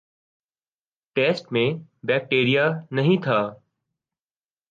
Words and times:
test 1.15 1.51
میں 1.51 1.67
bacteria 2.03 2.67
نہیں 2.91 3.21
تھا 3.23 3.39